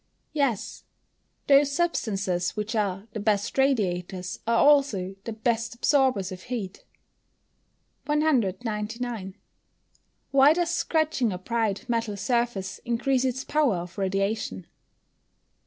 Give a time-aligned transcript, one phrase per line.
[0.33, 0.83] _Yes;
[1.45, 6.83] those substances which are the best radiators are also the best absorbers of heat.
[8.07, 9.35] 199.
[10.33, 14.65] _Why does scratching a bright metal surface increase its power of radiation?